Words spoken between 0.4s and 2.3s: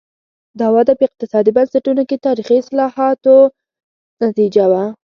دا وده په اقتصادي بنسټونو کې